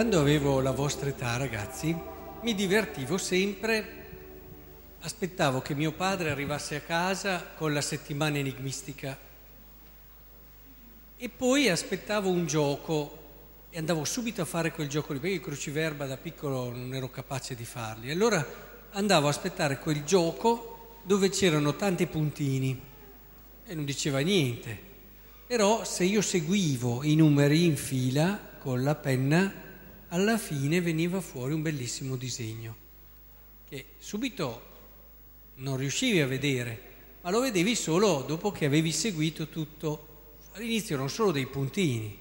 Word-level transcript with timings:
Quando 0.00 0.18
avevo 0.18 0.60
la 0.60 0.70
vostra 0.70 1.10
età, 1.10 1.36
ragazzi, 1.36 1.94
mi 2.40 2.54
divertivo 2.54 3.18
sempre, 3.18 4.06
aspettavo 5.00 5.60
che 5.60 5.74
mio 5.74 5.92
padre 5.92 6.30
arrivasse 6.30 6.76
a 6.76 6.80
casa 6.80 7.44
con 7.54 7.74
la 7.74 7.82
settimana 7.82 8.38
enigmistica 8.38 9.14
e 11.18 11.28
poi 11.28 11.68
aspettavo 11.68 12.30
un 12.30 12.46
gioco 12.46 13.18
e 13.68 13.76
andavo 13.76 14.06
subito 14.06 14.40
a 14.40 14.46
fare 14.46 14.72
quel 14.72 14.88
gioco 14.88 15.12
lì, 15.12 15.18
perché 15.18 15.34
il 15.34 15.42
cruciverba 15.42 16.06
da 16.06 16.16
piccolo 16.16 16.70
non 16.70 16.94
ero 16.94 17.10
capace 17.10 17.54
di 17.54 17.66
farli. 17.66 18.10
Allora 18.10 18.42
andavo 18.92 19.26
a 19.26 19.30
aspettare 19.30 19.80
quel 19.80 20.02
gioco 20.04 20.96
dove 21.02 21.28
c'erano 21.28 21.76
tanti 21.76 22.06
puntini 22.06 22.80
e 23.66 23.74
non 23.74 23.84
diceva 23.84 24.20
niente. 24.20 24.78
Però 25.46 25.84
se 25.84 26.04
io 26.04 26.22
seguivo 26.22 27.04
i 27.04 27.14
numeri 27.16 27.66
in 27.66 27.76
fila 27.76 28.40
con 28.58 28.82
la 28.82 28.94
penna, 28.94 29.68
alla 30.10 30.38
fine 30.38 30.80
veniva 30.80 31.20
fuori 31.20 31.52
un 31.52 31.62
bellissimo 31.62 32.16
disegno, 32.16 32.74
che 33.68 33.86
subito 33.98 34.68
non 35.56 35.76
riuscivi 35.76 36.20
a 36.20 36.26
vedere, 36.26 36.88
ma 37.22 37.30
lo 37.30 37.40
vedevi 37.40 37.74
solo 37.74 38.24
dopo 38.26 38.50
che 38.50 38.64
avevi 38.64 38.92
seguito 38.92 39.48
tutto. 39.48 40.06
All'inizio 40.52 40.94
erano 40.94 41.08
solo 41.08 41.30
dei 41.30 41.46
puntini. 41.46 42.18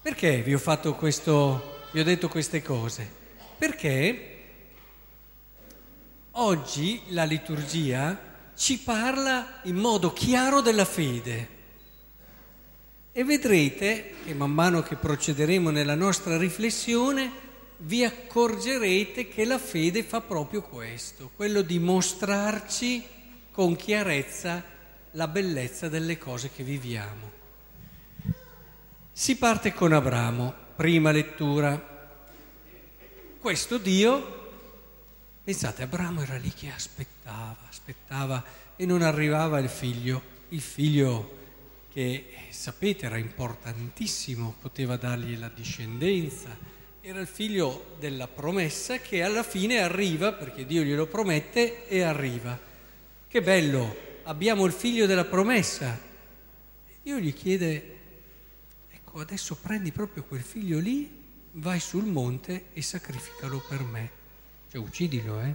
Perché 0.00 0.42
vi 0.42 0.54
ho 0.54 0.58
fatto 0.58 0.94
questo, 0.94 1.80
vi 1.92 2.00
ho 2.00 2.04
detto 2.04 2.28
queste 2.28 2.62
cose? 2.62 3.10
Perché 3.58 4.42
oggi 6.32 7.00
la 7.08 7.24
liturgia 7.24 8.32
ci 8.54 8.78
parla 8.78 9.60
in 9.64 9.76
modo 9.76 10.12
chiaro 10.12 10.60
della 10.60 10.84
fede. 10.84 11.53
E 13.16 13.22
vedrete 13.22 14.12
che 14.24 14.34
man 14.34 14.50
mano 14.50 14.82
che 14.82 14.96
procederemo 14.96 15.70
nella 15.70 15.94
nostra 15.94 16.36
riflessione 16.36 17.30
vi 17.76 18.02
accorgerete 18.02 19.28
che 19.28 19.44
la 19.44 19.58
fede 19.58 20.02
fa 20.02 20.20
proprio 20.20 20.62
questo, 20.62 21.30
quello 21.36 21.62
di 21.62 21.78
mostrarci 21.78 23.04
con 23.52 23.76
chiarezza 23.76 24.64
la 25.12 25.28
bellezza 25.28 25.88
delle 25.88 26.18
cose 26.18 26.50
che 26.50 26.64
viviamo. 26.64 27.30
Si 29.12 29.36
parte 29.36 29.72
con 29.72 29.92
Abramo, 29.92 30.52
prima 30.74 31.12
lettura. 31.12 32.18
Questo 33.38 33.78
Dio, 33.78 34.50
pensate, 35.44 35.84
Abramo 35.84 36.22
era 36.22 36.36
lì 36.36 36.52
che 36.52 36.68
aspettava, 36.68 37.58
aspettava 37.68 38.42
e 38.74 38.84
non 38.84 39.02
arrivava 39.02 39.60
il 39.60 39.68
figlio, 39.68 40.20
il 40.48 40.60
figlio 40.60 41.42
che 41.94 42.26
sapete 42.50 43.06
era 43.06 43.18
importantissimo, 43.18 44.56
poteva 44.60 44.96
dargli 44.96 45.38
la 45.38 45.48
discendenza, 45.48 46.48
era 47.00 47.20
il 47.20 47.28
figlio 47.28 47.94
della 48.00 48.26
promessa 48.26 48.98
che 48.98 49.22
alla 49.22 49.44
fine 49.44 49.78
arriva, 49.78 50.32
perché 50.32 50.66
Dio 50.66 50.82
glielo 50.82 51.06
promette 51.06 51.86
e 51.86 52.02
arriva. 52.02 52.58
Che 53.28 53.42
bello, 53.42 53.96
abbiamo 54.24 54.64
il 54.64 54.72
figlio 54.72 55.06
della 55.06 55.24
promessa. 55.24 55.96
Dio 57.00 57.20
gli 57.20 57.32
chiede, 57.32 57.98
ecco 58.90 59.20
adesso 59.20 59.54
prendi 59.54 59.92
proprio 59.92 60.24
quel 60.24 60.42
figlio 60.42 60.80
lì, 60.80 61.08
vai 61.52 61.78
sul 61.78 62.06
monte 62.06 62.70
e 62.72 62.82
sacrificalo 62.82 63.64
per 63.68 63.82
me. 63.82 64.10
Cioè 64.68 64.80
uccidilo, 64.80 65.40
eh? 65.42 65.54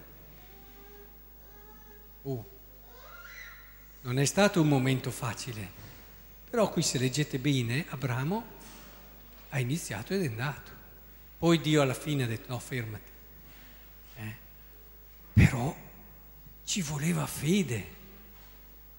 Oh, 2.22 2.50
non 4.04 4.18
è 4.18 4.24
stato 4.24 4.62
un 4.62 4.70
momento 4.70 5.12
facile. 5.12 5.89
Però 6.50 6.70
qui 6.70 6.82
se 6.82 6.98
leggete 6.98 7.38
bene, 7.38 7.86
Abramo 7.90 8.58
ha 9.50 9.60
iniziato 9.60 10.14
ed 10.14 10.24
è 10.24 10.28
andato. 10.28 10.72
Poi 11.38 11.62
Dio 11.62 11.82
alla 11.82 11.94
fine 11.94 12.24
ha 12.24 12.28
detto 12.28 12.52
no, 12.52 12.60
fermati. 12.60 13.10
Eh? 14.16 14.36
Però 15.34 15.76
ci 16.64 16.82
voleva 16.82 17.26
fede. 17.26 17.98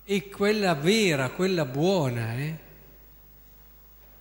E 0.05 0.29
quella 0.29 0.75
vera, 0.75 1.31
quella 1.31 1.65
buona. 1.65 2.35
Eh? 2.37 2.59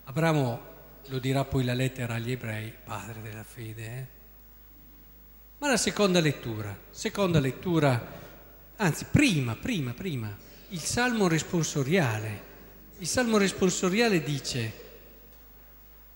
Abramo, 0.06 0.62
lo 1.06 1.20
dirà 1.20 1.46
poi 1.46 1.64
la 1.64 1.74
lettera 1.74 2.16
agli 2.16 2.32
ebrei, 2.32 2.74
padre 2.84 3.22
della 3.22 3.44
fede. 3.44 3.86
Eh? 3.86 4.06
Ma 5.60 5.68
la 5.68 5.78
seconda 5.78 6.20
lettura, 6.20 6.78
seconda 6.90 7.40
lettura, 7.40 8.18
anzi 8.78 9.06
prima, 9.06 9.56
prima, 9.56 9.94
prima, 9.94 10.36
il 10.70 10.80
salmo 10.80 11.28
responsoriale. 11.28 12.49
Il 13.00 13.08
Salmo 13.08 13.38
responsoriale 13.38 14.22
dice, 14.22 14.74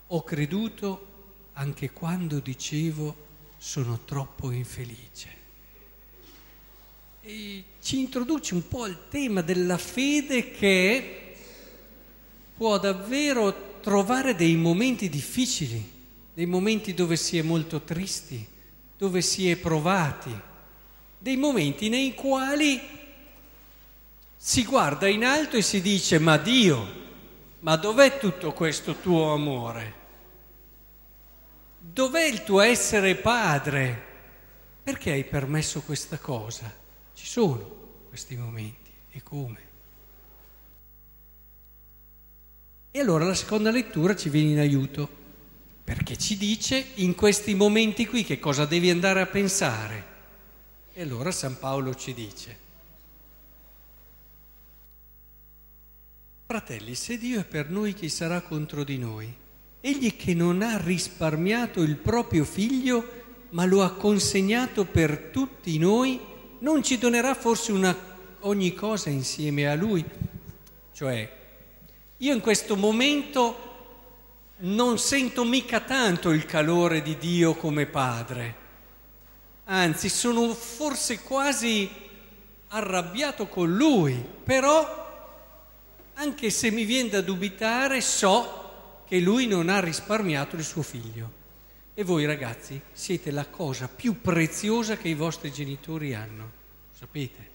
ho 0.07 0.21
creduto 0.21 1.11
anche 1.53 1.91
quando 1.91 2.39
dicevo 2.39 3.15
sono 3.57 4.01
troppo 4.03 4.51
infelice. 4.51 5.29
E 7.21 7.63
ci 7.81 7.99
introduce 7.99 8.53
un 8.53 8.67
po' 8.67 8.85
il 8.85 8.97
tema 9.07 9.39
della 9.39 9.77
fede 9.77 10.51
che 10.51 11.35
può 12.57 12.77
davvero 12.77 13.79
trovare 13.79 14.35
dei 14.35 14.57
momenti 14.57 15.07
difficili, 15.07 15.81
dei 16.33 16.47
momenti 16.47 16.93
dove 16.93 17.15
si 17.15 17.37
è 17.37 17.41
molto 17.43 17.79
tristi, 17.83 18.45
dove 18.97 19.21
si 19.21 19.49
è 19.49 19.55
provati, 19.55 20.37
dei 21.17 21.37
momenti 21.37 21.87
nei 21.87 22.13
quali 22.13 23.02
si 24.45 24.65
guarda 24.65 25.07
in 25.07 25.23
alto 25.23 25.55
e 25.55 25.61
si 25.61 25.79
dice, 25.79 26.19
ma 26.19 26.35
Dio, 26.35 26.85
ma 27.59 27.77
dov'è 27.77 28.19
tutto 28.19 28.51
questo 28.51 28.95
tuo 28.95 29.31
amore? 29.31 29.93
Dov'è 31.79 32.25
il 32.25 32.43
tuo 32.43 32.59
essere 32.59 33.15
padre? 33.15 34.03
Perché 34.83 35.11
hai 35.11 35.23
permesso 35.23 35.81
questa 35.83 36.17
cosa? 36.17 36.69
Ci 37.13 37.25
sono 37.25 38.03
questi 38.09 38.35
momenti 38.35 38.91
e 39.11 39.23
come? 39.23 39.59
E 42.91 42.99
allora 42.99 43.23
la 43.23 43.35
seconda 43.35 43.71
lettura 43.71 44.13
ci 44.13 44.27
viene 44.27 44.51
in 44.51 44.59
aiuto, 44.59 45.09
perché 45.85 46.17
ci 46.17 46.35
dice 46.35 46.85
in 46.95 47.15
questi 47.15 47.53
momenti 47.55 48.05
qui 48.05 48.25
che 48.25 48.39
cosa 48.39 48.65
devi 48.65 48.89
andare 48.89 49.21
a 49.21 49.25
pensare. 49.25 50.05
E 50.91 51.01
allora 51.01 51.31
San 51.31 51.57
Paolo 51.57 51.95
ci 51.95 52.13
dice, 52.13 52.62
Fratelli, 56.45 56.93
se 56.93 57.17
Dio 57.17 57.39
è 57.39 57.45
per 57.45 57.69
noi, 57.69 57.93
chi 57.93 58.09
sarà 58.09 58.41
contro 58.41 58.83
di 58.83 58.97
noi? 58.97 59.33
Egli 59.79 60.17
che 60.17 60.33
non 60.33 60.61
ha 60.61 60.77
risparmiato 60.77 61.81
il 61.81 61.95
proprio 61.95 62.43
figlio, 62.43 63.21
ma 63.51 63.65
lo 63.65 63.81
ha 63.81 63.93
consegnato 63.93 64.83
per 64.83 65.29
tutti 65.31 65.77
noi, 65.77 66.19
non 66.59 66.83
ci 66.83 66.97
donerà 66.97 67.33
forse 67.33 67.71
una, 67.71 67.95
ogni 68.41 68.73
cosa 68.73 69.09
insieme 69.09 69.69
a 69.69 69.73
lui? 69.73 70.03
Cioè, 70.91 71.37
io 72.17 72.33
in 72.33 72.41
questo 72.41 72.75
momento 72.75 73.71
non 74.57 74.99
sento 74.99 75.45
mica 75.45 75.79
tanto 75.79 76.31
il 76.31 76.45
calore 76.45 77.01
di 77.01 77.17
Dio 77.17 77.55
come 77.55 77.85
padre, 77.85 78.55
anzi 79.63 80.09
sono 80.09 80.53
forse 80.53 81.21
quasi 81.21 81.89
arrabbiato 82.67 83.47
con 83.47 83.73
lui, 83.73 84.23
però 84.43 85.02
anche 86.15 86.49
se 86.49 86.71
mi 86.71 86.83
viene 86.85 87.09
da 87.09 87.21
dubitare, 87.21 88.01
so 88.01 89.03
che 89.07 89.19
lui 89.19 89.47
non 89.47 89.69
ha 89.69 89.79
risparmiato 89.79 90.55
il 90.55 90.63
suo 90.63 90.81
figlio. 90.81 91.41
E 91.93 92.03
voi 92.03 92.25
ragazzi 92.25 92.79
siete 92.91 93.29
la 93.29 93.45
cosa 93.45 93.87
più 93.87 94.21
preziosa 94.21 94.97
che 94.97 95.09
i 95.09 95.13
vostri 95.13 95.51
genitori 95.51 96.13
hanno, 96.15 96.51
sapete? 96.97 97.49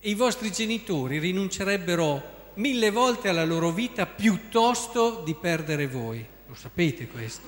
E 0.00 0.08
i 0.08 0.14
vostri 0.14 0.50
genitori 0.50 1.18
rinuncerebbero 1.18 2.32
mille 2.54 2.90
volte 2.90 3.28
alla 3.28 3.44
loro 3.44 3.70
vita 3.70 4.06
piuttosto 4.06 5.22
di 5.24 5.34
perdere 5.34 5.86
voi, 5.86 6.24
lo 6.46 6.54
sapete 6.54 7.06
questo? 7.06 7.46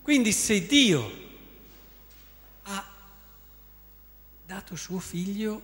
Quindi 0.00 0.32
se 0.32 0.66
Dio 0.66 1.10
ha 2.62 2.86
dato 4.46 4.76
suo 4.76 4.98
figlio, 4.98 5.60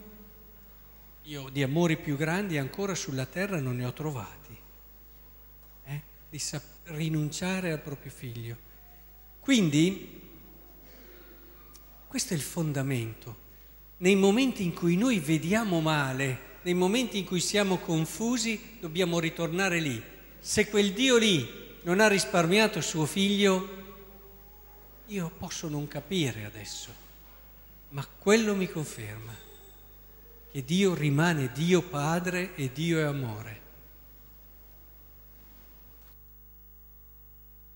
io 1.24 1.48
di 1.50 1.62
amori 1.62 1.96
più 1.96 2.16
grandi 2.16 2.58
ancora 2.58 2.94
sulla 2.94 3.26
terra 3.26 3.60
non 3.60 3.76
ne 3.76 3.84
ho 3.84 3.92
trovati, 3.92 4.56
eh? 5.84 6.02
di 6.28 6.38
sap- 6.38 6.86
rinunciare 6.86 7.70
al 7.70 7.80
proprio 7.80 8.10
figlio. 8.10 8.56
Quindi 9.38 10.20
questo 12.08 12.34
è 12.34 12.36
il 12.36 12.42
fondamento. 12.42 13.50
Nei 13.98 14.16
momenti 14.16 14.64
in 14.64 14.74
cui 14.74 14.96
noi 14.96 15.20
vediamo 15.20 15.80
male, 15.80 16.50
nei 16.62 16.74
momenti 16.74 17.18
in 17.18 17.24
cui 17.24 17.40
siamo 17.40 17.78
confusi, 17.78 18.78
dobbiamo 18.80 19.20
ritornare 19.20 19.78
lì. 19.78 20.02
Se 20.40 20.68
quel 20.68 20.92
Dio 20.92 21.16
lì 21.18 21.48
non 21.82 22.00
ha 22.00 22.08
risparmiato 22.08 22.80
suo 22.80 23.06
figlio, 23.06 23.80
io 25.06 25.30
posso 25.38 25.68
non 25.68 25.86
capire 25.86 26.44
adesso, 26.44 26.92
ma 27.90 28.04
quello 28.18 28.56
mi 28.56 28.68
conferma 28.68 29.50
che 30.52 30.64
Dio 30.64 30.94
rimane 30.94 31.50
Dio 31.52 31.82
Padre 31.82 32.54
e 32.54 32.70
Dio 32.72 33.00
è 33.00 33.02
amore. 33.02 33.62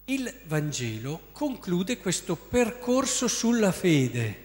il 0.08 0.32
Vangelo 0.44 1.20
conclude 1.32 1.98
questo 1.98 2.36
percorso 2.36 3.26
sulla 3.26 3.72
fede, 3.72 4.38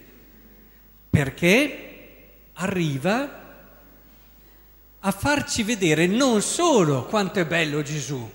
perché 1.09 2.29
arriva 2.53 3.39
a 4.99 5.11
farci 5.11 5.61
vedere 5.63 6.07
non 6.07 6.41
solo 6.41 7.05
quanto 7.05 7.39
è 7.39 7.45
bello 7.45 7.83
Gesù, 7.83 8.27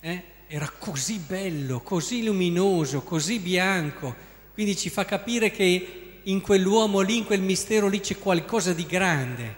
eh? 0.00 0.22
era 0.46 0.68
così 0.68 1.18
bello, 1.18 1.80
così 1.80 2.22
luminoso, 2.22 3.02
così 3.02 3.38
bianco, 3.38 4.14
quindi 4.52 4.76
ci 4.76 4.90
fa 4.90 5.06
capire 5.06 5.50
che 5.50 6.01
in 6.24 6.40
quell'uomo 6.40 7.00
lì, 7.00 7.18
in 7.18 7.24
quel 7.24 7.40
mistero 7.40 7.88
lì 7.88 8.00
c'è 8.00 8.18
qualcosa 8.18 8.72
di 8.72 8.86
grande, 8.86 9.56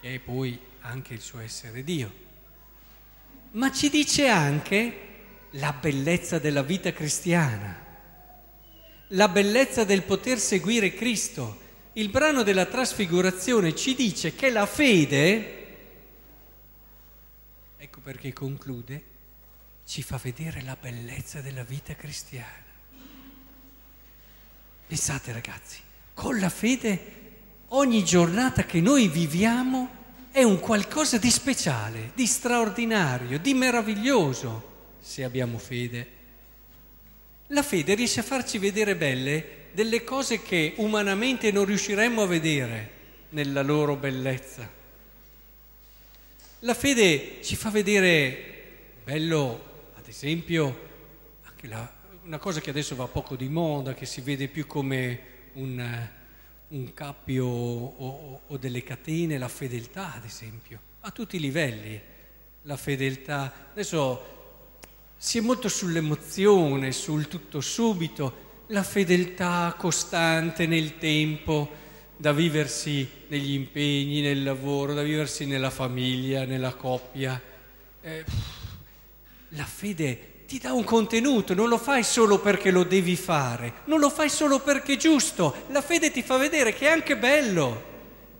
che 0.00 0.14
è 0.14 0.18
poi 0.18 0.58
anche 0.80 1.14
il 1.14 1.20
suo 1.20 1.40
essere 1.40 1.84
Dio. 1.84 2.22
Ma 3.52 3.70
ci 3.70 3.88
dice 3.88 4.28
anche 4.28 4.98
la 5.52 5.72
bellezza 5.72 6.38
della 6.38 6.62
vita 6.62 6.92
cristiana, 6.92 7.82
la 9.08 9.28
bellezza 9.28 9.84
del 9.84 10.02
poter 10.02 10.38
seguire 10.38 10.92
Cristo. 10.92 11.60
Il 11.92 12.08
brano 12.08 12.42
della 12.42 12.66
trasfigurazione 12.66 13.74
ci 13.76 13.94
dice 13.94 14.34
che 14.34 14.50
la 14.50 14.66
fede, 14.66 15.66
ecco 17.76 18.00
perché 18.00 18.32
conclude, 18.32 19.04
ci 19.86 20.02
fa 20.02 20.18
vedere 20.20 20.62
la 20.62 20.76
bellezza 20.80 21.40
della 21.40 21.62
vita 21.62 21.94
cristiana. 21.94 22.63
Pensate 24.86 25.32
ragazzi, 25.32 25.78
con 26.12 26.38
la 26.38 26.50
fede 26.50 27.12
ogni 27.68 28.04
giornata 28.04 28.64
che 28.64 28.80
noi 28.80 29.08
viviamo 29.08 30.02
è 30.30 30.42
un 30.42 30.60
qualcosa 30.60 31.16
di 31.18 31.30
speciale, 31.30 32.10
di 32.14 32.26
straordinario, 32.26 33.38
di 33.38 33.54
meraviglioso 33.54 34.72
se 35.00 35.24
abbiamo 35.24 35.58
fede. 35.58 36.08
La 37.48 37.62
fede 37.62 37.94
riesce 37.94 38.20
a 38.20 38.24
farci 38.24 38.58
vedere 38.58 38.96
belle 38.96 39.62
delle 39.72 40.04
cose 40.04 40.42
che 40.42 40.74
umanamente 40.76 41.50
non 41.50 41.64
riusciremmo 41.64 42.22
a 42.22 42.26
vedere 42.26 42.90
nella 43.30 43.62
loro 43.62 43.96
bellezza. 43.96 44.70
La 46.60 46.74
fede 46.74 47.42
ci 47.42 47.56
fa 47.56 47.70
vedere 47.70 48.52
bello, 49.04 49.92
ad 49.96 50.08
esempio, 50.08 50.88
anche 51.42 51.66
la, 51.68 51.93
una 52.24 52.38
cosa 52.38 52.60
che 52.60 52.70
adesso 52.70 52.96
va 52.96 53.06
poco 53.06 53.36
di 53.36 53.48
moda, 53.48 53.92
che 53.92 54.06
si 54.06 54.22
vede 54.22 54.48
più 54.48 54.66
come 54.66 55.20
un, 55.54 56.08
un 56.68 56.94
cappio 56.94 57.44
o, 57.44 57.94
o, 57.98 58.40
o 58.46 58.56
delle 58.56 58.82
catene, 58.82 59.36
la 59.36 59.48
fedeltà, 59.48 60.14
ad 60.14 60.24
esempio, 60.24 60.80
a 61.00 61.10
tutti 61.10 61.36
i 61.36 61.40
livelli. 61.40 62.00
La 62.62 62.78
fedeltà. 62.78 63.52
Adesso 63.72 64.32
si 65.18 65.36
è 65.36 65.40
molto 65.42 65.68
sull'emozione, 65.68 66.92
sul 66.92 67.28
tutto 67.28 67.60
subito, 67.60 68.62
la 68.68 68.82
fedeltà 68.82 69.74
costante 69.76 70.66
nel 70.66 70.96
tempo, 70.96 71.82
da 72.16 72.32
viversi 72.32 73.06
negli 73.28 73.52
impegni, 73.52 74.22
nel 74.22 74.42
lavoro, 74.42 74.94
da 74.94 75.02
viversi 75.02 75.44
nella 75.44 75.68
famiglia, 75.68 76.46
nella 76.46 76.72
coppia. 76.72 77.38
Eh, 78.00 78.24
la 79.50 79.64
fede 79.64 80.33
ti 80.54 80.60
dà 80.60 80.72
un 80.72 80.84
contenuto, 80.84 81.52
non 81.52 81.68
lo 81.68 81.78
fai 81.78 82.04
solo 82.04 82.38
perché 82.38 82.70
lo 82.70 82.84
devi 82.84 83.16
fare, 83.16 83.72
non 83.86 83.98
lo 83.98 84.08
fai 84.08 84.28
solo 84.28 84.60
perché 84.60 84.92
è 84.92 84.96
giusto, 84.96 85.52
la 85.70 85.82
fede 85.82 86.12
ti 86.12 86.22
fa 86.22 86.36
vedere 86.36 86.72
che 86.72 86.86
è 86.86 86.90
anche 86.90 87.16
bello 87.16 87.82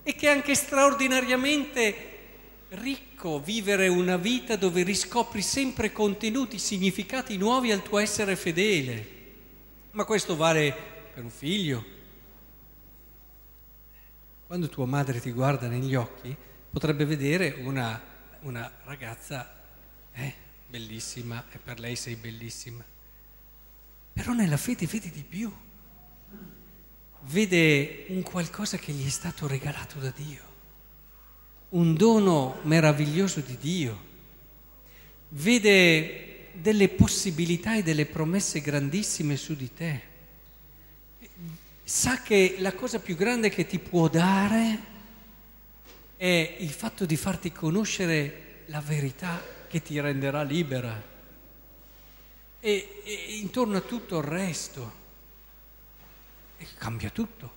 e 0.05 0.15
che 0.15 0.29
è 0.29 0.31
anche 0.31 0.55
straordinariamente 0.55 2.13
ricco 2.69 3.41
vivere 3.41 3.89
una 3.89 4.17
vita 4.17 4.55
dove 4.55 4.85
riscopri 4.85 5.43
sempre 5.43 5.91
contenuti, 5.91 6.57
significati 6.61 7.37
nuovi 7.37 7.73
al 7.73 7.83
tuo 7.83 7.99
essere 7.99 8.37
fedele. 8.37 9.09
Ma 9.91 10.05
questo 10.05 10.37
vale 10.37 10.73
per 11.13 11.25
un 11.25 11.31
figlio. 11.31 11.85
Quando 14.47 14.69
tua 14.69 14.87
madre 14.87 15.19
ti 15.19 15.33
guarda 15.33 15.67
negli 15.67 15.97
occhi, 15.97 16.33
potrebbe 16.71 17.07
vedere 17.07 17.57
una, 17.59 18.01
una 18.43 18.71
ragazza 18.85 19.64
bellissima 20.79 21.45
e 21.53 21.59
per 21.59 21.79
lei 21.79 21.95
sei 21.95 22.17
bellissima. 22.17 22.85
Però 24.13 24.33
nella 24.33 24.57
fede 24.57 24.87
vede 24.87 25.11
di 25.11 25.23
più. 25.23 25.53
Vede 27.27 28.07
un 28.09 28.23
qualcosa 28.23 28.77
che 28.77 28.93
gli 28.93 29.07
è 29.07 29.11
stato 29.11 29.47
regalato 29.47 29.99
da 29.99 30.11
Dio 30.11 30.53
un 31.75 31.95
dono 31.95 32.61
meraviglioso 32.63 33.41
di 33.41 33.57
Dio, 33.59 33.99
vede 35.31 36.51
delle 36.53 36.89
possibilità 36.89 37.77
e 37.77 37.83
delle 37.83 38.07
promesse 38.07 38.61
grandissime 38.61 39.37
su 39.37 39.57
di 39.57 39.75
te, 39.75 40.01
sa 41.83 42.23
che 42.23 42.57
la 42.59 42.73
cosa 42.75 43.01
più 43.01 43.17
grande 43.17 43.49
che 43.49 43.67
ti 43.67 43.81
può 43.81 44.09
dare 44.09 44.93
è 46.17 46.57
il 46.61 46.71
fatto 46.71 47.05
di 47.07 47.17
farti 47.17 47.51
conoscere 47.51 48.63
la 48.67 48.81
verità 48.81 49.43
che 49.75 49.83
ti 49.83 49.99
renderà 49.99 50.45
libera 50.45 51.03
e, 52.61 53.01
e 53.03 53.39
intorno 53.41 53.79
a 53.79 53.81
tutto 53.81 54.19
il 54.19 54.23
resto 54.23 54.93
e 56.57 56.65
cambia 56.79 57.11
tutto. 57.11 57.51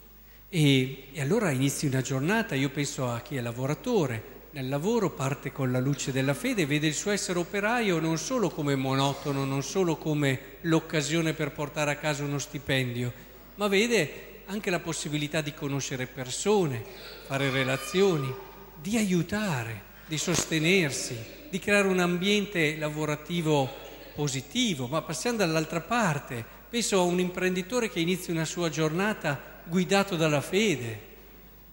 E, 0.49 1.09
e, 1.13 1.21
allora 1.21 1.51
inizi 1.51 1.85
una 1.85 2.01
giornata, 2.01 2.55
io 2.55 2.71
penso 2.71 3.07
a 3.07 3.19
chi 3.19 3.35
è 3.35 3.41
lavoratore, 3.41 4.47
nel 4.53 4.67
lavoro 4.67 5.11
parte 5.11 5.51
con 5.51 5.71
la 5.71 5.79
luce 5.79 6.11
della 6.11 6.33
fede, 6.33 6.65
vede 6.65 6.87
il 6.87 6.95
suo 6.95 7.11
essere 7.11 7.37
operaio 7.37 7.99
non 7.99 8.17
solo 8.17 8.49
come 8.49 8.73
monotono, 8.73 9.45
non 9.45 9.61
solo 9.61 9.97
come 9.97 10.57
l'occasione 10.61 11.33
per 11.33 11.51
portare 11.51 11.91
a 11.91 11.97
casa 11.97 12.23
uno 12.23 12.39
stipendio, 12.39 13.13
ma 13.57 13.67
vede 13.67 14.41
anche 14.47 14.71
la 14.71 14.79
possibilità 14.79 15.41
di 15.41 15.53
conoscere 15.53 16.07
persone, 16.07 16.83
fare 17.27 17.51
relazioni, 17.51 18.33
di 18.81 18.97
aiutare, 18.97 19.83
di 20.07 20.17
sostenersi, 20.17 21.35
di 21.49 21.59
creare 21.59 21.87
un 21.87 21.99
ambiente 21.99 22.77
lavorativo 22.77 23.69
positivo. 24.15 24.87
Ma 24.87 25.01
passiamo 25.01 25.37
dall'altra 25.37 25.81
parte, 25.81 26.43
penso 26.69 26.99
a 26.99 27.03
un 27.03 27.19
imprenditore 27.19 27.89
che 27.89 27.99
inizia 27.99 28.33
una 28.33 28.45
sua 28.45 28.69
giornata 28.69 29.39
guidato 29.63 30.15
dalla 30.15 30.41
fede 30.41 31.05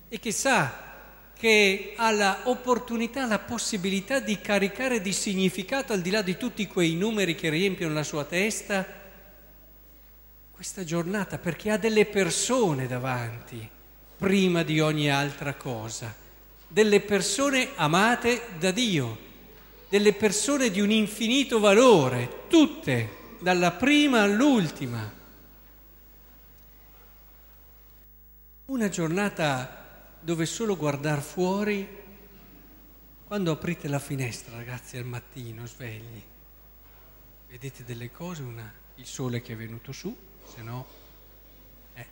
e 0.08 0.18
che 0.18 0.32
sa 0.32 0.82
che 1.36 1.94
ha 1.96 2.10
l'opportunità, 2.12 3.26
la 3.26 3.38
possibilità 3.38 4.20
di 4.20 4.40
caricare 4.40 5.00
di 5.00 5.12
significato 5.12 5.92
al 5.92 6.00
di 6.00 6.10
là 6.10 6.22
di 6.22 6.36
tutti 6.36 6.66
quei 6.66 6.94
numeri 6.94 7.34
che 7.34 7.48
riempiono 7.48 7.92
la 7.92 8.04
sua 8.04 8.24
testa 8.24 9.02
questa 10.50 10.84
giornata 10.84 11.36
perché 11.36 11.72
ha 11.72 11.76
delle 11.76 12.06
persone 12.06 12.86
davanti 12.86 13.68
prima 14.16 14.62
di 14.62 14.80
ogni 14.80 15.10
altra 15.10 15.54
cosa, 15.54 16.14
delle 16.68 17.00
persone 17.00 17.70
amate 17.74 18.40
da 18.58 18.70
Dio, 18.70 19.18
delle 19.88 20.12
persone 20.12 20.70
di 20.70 20.80
un 20.80 20.90
infinito 20.90 21.58
valore, 21.58 22.46
tutte, 22.48 23.36
dalla 23.40 23.72
prima 23.72 24.22
all'ultima. 24.22 25.12
Una 28.66 28.88
giornata 28.88 30.16
dove 30.20 30.46
solo 30.46 30.76
guardare 30.76 31.20
fuori, 31.20 32.02
quando 33.26 33.52
aprite 33.52 33.88
la 33.88 33.98
finestra, 33.98 34.56
ragazzi, 34.56 34.96
al 34.96 35.04
mattino, 35.04 35.66
svegli, 35.66 36.22
vedete 37.48 37.84
delle 37.84 38.10
cose, 38.10 38.42
una, 38.42 38.72
il 38.96 39.06
sole 39.06 39.42
che 39.42 39.52
è 39.52 39.56
venuto 39.56 39.92
su, 39.92 40.16
se 40.52 40.62
no... 40.62 40.86
Eh. 41.94 42.06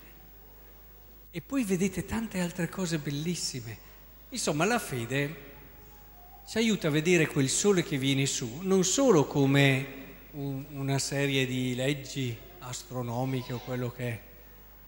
E 1.31 1.41
poi 1.41 1.65
vedete 1.65 2.05
tante 2.05 2.41
altre 2.41 2.69
cose 2.69 2.99
bellissime. 2.99 3.91
Insomma, 4.31 4.65
la 4.65 4.79
fede 4.79 5.52
ci 6.53 6.59
aiuta 6.59 6.89
a 6.89 6.91
vedere 6.91 7.29
quel 7.29 7.49
sole 7.49 7.83
che 7.83 7.97
viene 7.97 8.27
su, 8.27 8.59
non 8.61 8.85
solo 8.85 9.25
come 9.25 9.87
un, 10.33 10.63
una 10.73 10.99
serie 10.99 11.47
di 11.47 11.75
leggi 11.75 12.37
astronomiche 12.59 13.55
o 13.55 13.59
quello 13.59 13.91
che 13.91 14.07
è, 14.07 14.21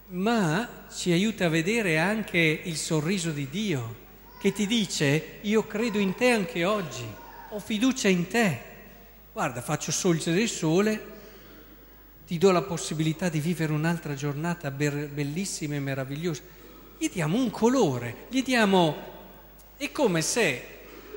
ma 0.09 0.85
ci 0.95 1.11
aiuta 1.11 1.47
a 1.47 1.49
vedere 1.49 1.97
anche 1.99 2.39
il 2.39 2.77
sorriso 2.77 3.31
di 3.31 3.49
Dio 3.49 3.97
che 4.39 4.53
ti 4.53 4.67
dice 4.67 5.39
io 5.41 5.67
credo 5.67 5.99
in 5.99 6.15
te 6.15 6.33
anche 6.33 6.67
oggi, 6.67 7.07
ho 7.49 7.59
fiducia 7.59 8.09
in 8.09 8.29
te. 8.29 8.61
Guarda, 9.33 9.63
faccio 9.63 9.91
sorgere 9.91 10.43
il 10.43 10.51
sole, 10.51 11.07
ti 12.27 12.37
do 12.37 12.51
la 12.51 12.61
possibilità 12.61 13.31
di 13.31 13.41
vivere 13.41 13.73
un'altra 13.73 14.13
giornata 14.13 14.71
bellissima 14.71 15.77
e 15.77 15.81
meravigliosa. 15.81 16.43
Gli 16.99 17.09
diamo 17.09 17.39
un 17.39 17.49
colore, 17.49 18.27
gli 18.29 18.43
diamo... 18.43 19.13
È 19.77 19.91
come 19.91 20.23
se 20.23 20.74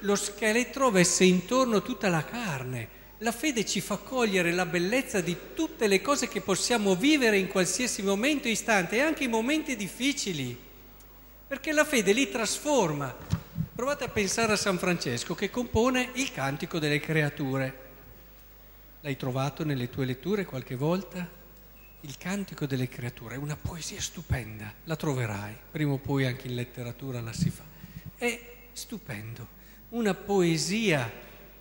lo 0.08 0.16
scheletro 0.16 0.88
avesse 0.88 1.26
intorno 1.26 1.82
tutta 1.82 2.08
la 2.08 2.24
carne 2.24 2.96
la 3.22 3.32
fede 3.32 3.66
ci 3.66 3.82
fa 3.82 3.98
cogliere 3.98 4.52
la 4.52 4.66
bellezza 4.66 5.22
di 5.22 5.36
tutte 5.56 5.88
le 5.88 6.02
cose 6.02 6.28
che 6.28 6.42
possiamo 6.42 6.96
vivere 6.96 7.40
in 7.40 7.48
qualsiasi 7.48 8.04
momento, 8.04 8.48
istante, 8.48 9.02
anche 9.02 9.24
in 9.24 9.32
momenti 9.32 9.76
difficili, 9.76 10.56
perché 11.48 11.72
la 11.72 11.84
fede 11.84 12.14
li 12.14 12.30
trasforma. 12.30 13.16
Provate 13.74 14.04
a 14.04 14.10
pensare 14.10 14.54
a 14.54 14.56
San 14.56 14.78
Francesco 14.78 15.34
che 15.34 15.50
compone 15.50 16.12
il 16.14 16.32
cantico 16.32 16.78
delle 16.78 17.00
creature. 17.00 17.86
L'hai 19.02 19.18
trovato 19.18 19.66
nelle 19.66 19.90
tue 19.90 20.06
letture 20.06 20.46
qualche 20.46 20.76
volta? 20.76 21.28
Il 22.02 22.18
cantico 22.20 22.68
delle 22.68 22.88
creature 22.88 23.34
è 23.34 23.40
una 23.40 23.56
poesia 23.56 24.00
stupenda, 24.00 24.72
la 24.84 24.96
troverai, 24.96 25.58
prima 25.72 25.94
o 25.94 25.98
poi 25.98 26.26
anche 26.28 26.46
in 26.46 26.54
letteratura 26.54 27.20
la 27.20 27.34
si 27.34 27.50
fa. 27.50 27.64
È 28.16 28.40
stupendo, 28.74 29.57
una 29.90 30.14
poesia, 30.14 31.12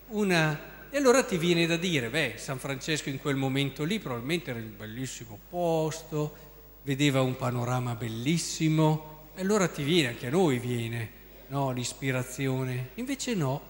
una... 0.09 0.75
E 0.89 0.97
allora 0.97 1.25
ti 1.25 1.37
viene 1.37 1.67
da 1.67 1.77
dire, 1.77 2.09
beh, 2.09 2.35
San 2.39 2.59
Francesco 2.59 3.09
in 3.09 3.21
quel 3.21 3.37
momento 3.37 3.85
lì 3.85 3.99
probabilmente 3.99 4.51
era 4.51 4.59
in 4.59 4.67
un 4.67 4.77
bellissimo 4.77 5.39
posto, 5.51 6.37
vedeva 6.83 7.21
un 7.21 7.37
panorama 7.37 7.95
bellissimo, 7.95 9.29
e 9.35 9.43
allora 9.43 9.69
ti 9.69 9.83
viene, 9.83 10.09
anche 10.09 10.29
a 10.29 10.31
noi 10.31 10.59
viene, 10.59 11.11
no, 11.49 11.73
l'ispirazione. 11.73 12.91
Invece 12.95 13.35
no, 13.35 13.61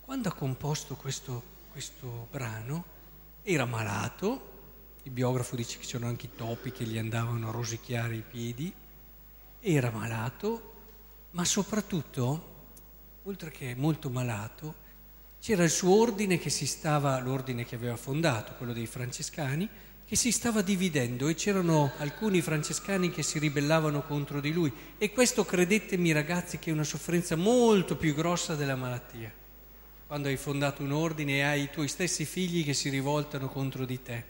quando 0.00 0.28
ha 0.30 0.32
composto 0.32 0.94
questo, 0.94 1.42
questo 1.70 2.28
brano 2.30 2.84
era 3.42 3.66
malato, 3.66 4.56
il 5.02 5.10
biografo 5.10 5.56
dice 5.56 5.78
che 5.78 5.84
c'erano 5.84 6.08
anche 6.08 6.26
i 6.26 6.34
topi 6.34 6.72
che 6.72 6.84
gli 6.84 6.96
andavano 6.96 7.48
a 7.48 7.52
rosicchiare 7.52 8.14
i 8.14 8.24
piedi, 8.26 8.72
era 9.60 9.90
malato, 9.90 10.74
ma 11.32 11.44
soprattutto, 11.44 12.56
oltre 13.28 13.50
che 13.50 13.74
molto 13.76 14.08
malato, 14.08 14.86
c'era 15.38 15.62
il 15.62 15.68
suo 15.68 16.00
ordine 16.00 16.38
che 16.38 16.48
si 16.48 16.66
stava, 16.66 17.20
l'ordine 17.20 17.66
che 17.66 17.74
aveva 17.74 17.96
fondato, 17.96 18.54
quello 18.54 18.72
dei 18.72 18.86
francescani, 18.86 19.68
che 20.06 20.16
si 20.16 20.32
stava 20.32 20.62
dividendo 20.62 21.28
e 21.28 21.34
c'erano 21.34 21.92
alcuni 21.98 22.40
francescani 22.40 23.10
che 23.10 23.22
si 23.22 23.38
ribellavano 23.38 24.00
contro 24.00 24.40
di 24.40 24.50
lui 24.50 24.72
e 24.96 25.12
questo 25.12 25.44
credetemi 25.44 26.10
ragazzi 26.12 26.58
che 26.58 26.70
è 26.70 26.72
una 26.72 26.84
sofferenza 26.84 27.36
molto 27.36 27.96
più 27.96 28.14
grossa 28.14 28.54
della 28.54 28.76
malattia. 28.76 29.30
Quando 30.06 30.28
hai 30.28 30.38
fondato 30.38 30.82
un 30.82 30.92
ordine 30.92 31.36
e 31.36 31.42
hai 31.42 31.62
i 31.64 31.70
tuoi 31.70 31.88
stessi 31.88 32.24
figli 32.24 32.64
che 32.64 32.72
si 32.72 32.88
rivoltano 32.88 33.50
contro 33.50 33.84
di 33.84 34.02
te. 34.02 34.24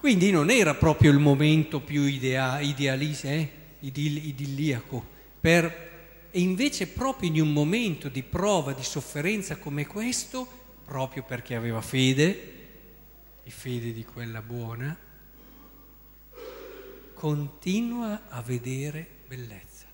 Quindi 0.00 0.32
non 0.32 0.50
era 0.50 0.74
proprio 0.74 1.12
il 1.12 1.20
momento 1.20 1.78
più 1.78 2.02
idea, 2.02 2.58
idealista, 2.58 3.28
eh? 3.28 3.48
Idil, 3.78 4.26
idilliaco, 4.26 5.06
per, 5.40 5.92
e 6.36 6.40
invece 6.40 6.88
proprio 6.88 7.30
in 7.30 7.40
un 7.40 7.52
momento 7.52 8.08
di 8.08 8.24
prova, 8.24 8.72
di 8.72 8.82
sofferenza 8.82 9.54
come 9.54 9.86
questo, 9.86 10.44
proprio 10.84 11.22
perché 11.22 11.54
aveva 11.54 11.80
fede, 11.80 12.54
e 13.44 13.50
fede 13.50 13.92
di 13.92 14.04
quella 14.04 14.42
buona, 14.42 14.98
continua 17.12 18.22
a 18.28 18.42
vedere 18.42 19.06
bellezza. 19.28 19.86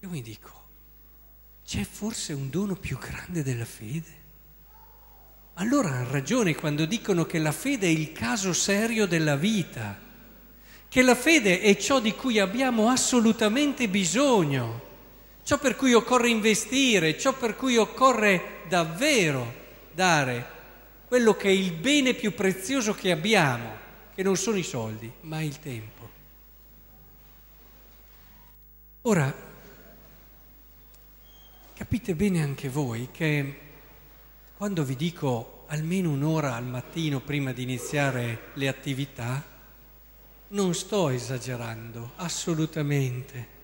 Io 0.00 0.08
mi 0.10 0.20
dico, 0.20 0.68
c'è 1.64 1.84
forse 1.84 2.34
un 2.34 2.50
dono 2.50 2.76
più 2.76 2.98
grande 2.98 3.42
della 3.42 3.64
fede? 3.64 4.18
Allora 5.54 5.88
hanno 5.88 6.10
ragione 6.10 6.54
quando 6.54 6.84
dicono 6.84 7.24
che 7.24 7.38
la 7.38 7.52
fede 7.52 7.86
è 7.86 7.90
il 7.90 8.12
caso 8.12 8.52
serio 8.52 9.06
della 9.06 9.36
vita, 9.36 10.08
che 10.90 11.02
la 11.02 11.14
fede 11.14 11.60
è 11.60 11.76
ciò 11.76 12.00
di 12.00 12.16
cui 12.16 12.40
abbiamo 12.40 12.88
assolutamente 12.88 13.88
bisogno, 13.88 14.88
ciò 15.44 15.56
per 15.56 15.76
cui 15.76 15.94
occorre 15.94 16.28
investire, 16.28 17.16
ciò 17.16 17.32
per 17.32 17.54
cui 17.54 17.76
occorre 17.76 18.62
davvero 18.66 19.54
dare 19.92 20.58
quello 21.06 21.36
che 21.36 21.46
è 21.46 21.52
il 21.52 21.70
bene 21.74 22.14
più 22.14 22.34
prezioso 22.34 22.92
che 22.92 23.12
abbiamo, 23.12 23.70
che 24.16 24.24
non 24.24 24.36
sono 24.36 24.56
i 24.56 24.64
soldi, 24.64 25.08
ma 25.20 25.40
il 25.40 25.60
tempo. 25.60 26.08
Ora, 29.02 29.32
capite 31.72 32.14
bene 32.16 32.42
anche 32.42 32.68
voi 32.68 33.10
che 33.12 33.58
quando 34.56 34.82
vi 34.82 34.96
dico 34.96 35.66
almeno 35.68 36.10
un'ora 36.10 36.56
al 36.56 36.66
mattino 36.66 37.20
prima 37.20 37.52
di 37.52 37.62
iniziare 37.62 38.50
le 38.54 38.66
attività, 38.66 39.58
non 40.52 40.74
sto 40.74 41.10
esagerando, 41.10 42.12
assolutamente. 42.16 43.58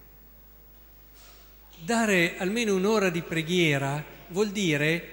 Dare 1.78 2.36
almeno 2.38 2.74
un'ora 2.74 3.10
di 3.10 3.22
preghiera 3.22 4.04
vuol 4.28 4.50
dire 4.50 5.12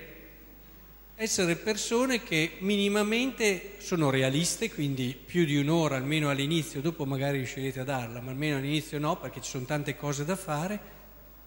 essere 1.15 1.55
persone 1.55 2.23
che 2.23 2.53
minimamente 2.59 3.75
sono 3.77 4.09
realiste, 4.09 4.71
quindi 4.71 5.17
più 5.23 5.45
di 5.45 5.57
un'ora 5.57 5.95
almeno 5.95 6.29
all'inizio, 6.29 6.81
dopo 6.81 7.05
magari 7.05 7.37
riuscirete 7.37 7.79
a 7.79 7.83
darla, 7.83 8.21
ma 8.21 8.31
almeno 8.31 8.57
all'inizio 8.57 8.99
no, 8.99 9.17
perché 9.17 9.41
ci 9.41 9.49
sono 9.49 9.65
tante 9.65 9.95
cose 9.95 10.25
da 10.25 10.35
fare, 10.35 10.79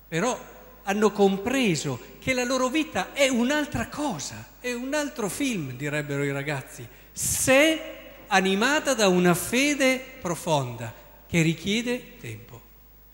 però 0.08 0.38
hanno 0.84 1.10
compreso 1.10 2.00
che 2.20 2.32
la 2.32 2.44
loro 2.44 2.68
vita 2.68 3.12
è 3.12 3.28
un'altra 3.28 3.88
cosa, 3.88 4.54
è 4.60 4.72
un 4.72 4.94
altro 4.94 5.28
film, 5.28 5.72
direbbero 5.72 6.22
i 6.22 6.32
ragazzi, 6.32 6.86
se 7.12 7.95
animata 8.28 8.94
da 8.94 9.08
una 9.08 9.34
fede 9.34 10.02
profonda 10.20 10.92
che 11.26 11.42
richiede 11.42 12.16
tempo, 12.20 12.60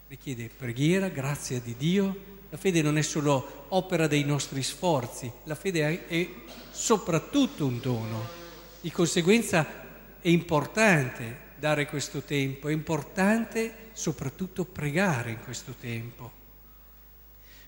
richiede 0.09 0.50
preghiera, 0.54 1.09
grazia 1.09 1.61
di 1.61 1.75
Dio, 1.76 2.31
la 2.50 2.57
fede 2.57 2.83
non 2.83 2.99
è 2.99 3.02
solo 3.02 3.66
opera 3.69 4.07
dei 4.07 4.25
nostri 4.25 4.62
sforzi, 4.62 5.31
la 5.45 5.54
fede 5.54 6.07
è 6.07 6.28
soprattutto 6.71 7.64
un 7.64 7.81
dono. 7.81 8.28
Di 8.81 8.90
conseguenza 8.90 9.66
è 10.21 10.28
importante 10.28 11.50
dare 11.59 11.87
questo 11.87 12.21
tempo, 12.23 12.69
è 12.69 12.73
importante 12.73 13.90
soprattutto 13.92 14.64
pregare 14.64 15.31
in 15.31 15.38
questo 15.42 15.75
tempo. 15.81 16.40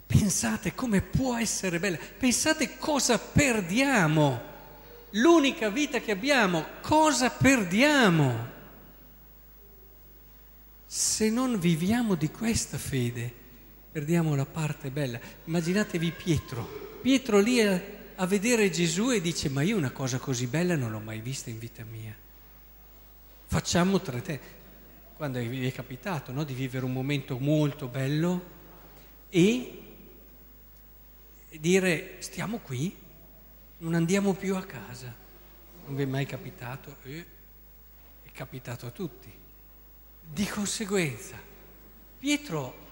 Pensate 0.06 0.74
come 0.74 1.00
può 1.00 1.36
essere 1.36 1.78
bella, 1.78 1.96
pensate 2.18 2.76
cosa 2.76 3.18
perdiamo, 3.18 4.52
l'unica 5.14 5.68
vita 5.68 6.00
che 6.00 6.12
abbiamo, 6.12 6.64
cosa 6.80 7.30
perdiamo 7.30 8.52
se 10.86 11.28
non 11.28 11.58
viviamo 11.58 12.14
di 12.14 12.30
questa 12.30 12.78
fede 12.78 13.42
perdiamo 13.90 14.34
la 14.34 14.46
parte 14.46 14.90
bella. 14.90 15.20
Immaginatevi 15.44 16.10
Pietro, 16.12 16.98
Pietro 17.00 17.38
lì 17.38 17.60
a, 17.60 17.80
a 18.16 18.26
vedere 18.26 18.70
Gesù 18.70 19.10
e 19.10 19.20
dice 19.20 19.48
ma 19.48 19.62
io 19.62 19.76
una 19.76 19.90
cosa 19.90 20.18
così 20.18 20.46
bella 20.46 20.76
non 20.76 20.90
l'ho 20.90 21.00
mai 21.00 21.20
vista 21.20 21.50
in 21.50 21.58
vita 21.58 21.84
mia. 21.84 22.14
Facciamo 23.46 24.00
tre 24.00 24.22
te. 24.22 24.40
Quando 25.16 25.38
vi 25.38 25.66
è 25.66 25.72
capitato 25.72 26.32
no, 26.32 26.42
di 26.42 26.54
vivere 26.54 26.84
un 26.84 26.92
momento 26.92 27.38
molto 27.38 27.86
bello 27.86 28.52
e 29.30 29.82
dire 31.58 32.16
stiamo 32.18 32.58
qui, 32.58 32.94
non 33.84 33.92
andiamo 33.94 34.32
più 34.32 34.56
a 34.56 34.64
casa. 34.64 35.14
Non 35.84 35.94
vi 35.94 36.02
è 36.02 36.06
mai 36.06 36.24
capitato? 36.24 36.96
Eh, 37.02 37.26
è 38.22 38.32
capitato 38.32 38.86
a 38.86 38.90
tutti. 38.90 39.30
Di 40.26 40.46
conseguenza, 40.46 41.38
Pietro 42.18 42.82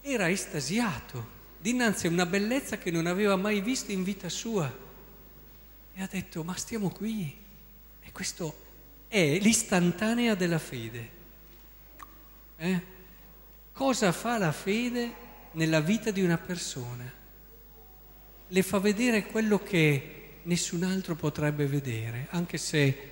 era 0.00 0.28
estasiato 0.28 1.38
dinanzi 1.58 2.08
a 2.08 2.10
una 2.10 2.26
bellezza 2.26 2.76
che 2.76 2.90
non 2.90 3.06
aveva 3.06 3.36
mai 3.36 3.60
visto 3.60 3.92
in 3.92 4.02
vita 4.02 4.28
sua 4.28 4.88
e 5.92 6.02
ha 6.02 6.08
detto 6.10 6.42
ma 6.42 6.56
stiamo 6.56 6.88
qui 6.88 7.36
e 8.00 8.10
questo 8.10 8.68
è 9.06 9.38
l'istantanea 9.38 10.34
della 10.34 10.58
fede. 10.58 11.10
Eh? 12.56 12.82
Cosa 13.72 14.10
fa 14.10 14.38
la 14.38 14.52
fede 14.52 15.14
nella 15.52 15.80
vita 15.80 16.10
di 16.10 16.22
una 16.22 16.38
persona? 16.38 17.19
Le 18.52 18.62
fa 18.62 18.80
vedere 18.80 19.26
quello 19.26 19.58
che 19.60 20.38
nessun 20.42 20.82
altro 20.82 21.14
potrebbe 21.14 21.66
vedere, 21.66 22.26
anche 22.30 22.58
se 22.58 23.08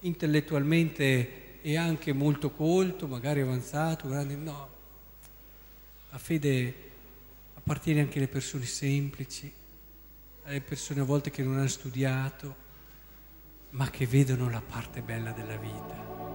intellettualmente 0.00 1.60
è 1.60 1.76
anche 1.76 2.12
molto 2.12 2.50
colto, 2.50 3.06
magari 3.06 3.42
avanzato, 3.42 4.08
grande, 4.08 4.34
no, 4.34 4.68
la 6.10 6.18
fede 6.18 6.74
appartiene 7.54 8.00
anche 8.00 8.18
alle 8.18 8.26
persone 8.26 8.64
semplici, 8.64 9.52
alle 10.44 10.60
persone 10.60 11.00
a 11.00 11.04
volte 11.04 11.30
che 11.30 11.44
non 11.44 11.56
hanno 11.56 11.68
studiato, 11.68 12.68
ma 13.70 13.88
che 13.88 14.04
vedono 14.04 14.50
la 14.50 14.62
parte 14.62 15.00
bella 15.00 15.30
della 15.30 15.56
vita. 15.56 16.29